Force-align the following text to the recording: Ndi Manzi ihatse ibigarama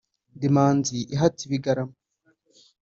Ndi 0.35 0.47
Manzi 0.55 0.97
ihatse 1.15 1.41
ibigarama 1.47 1.95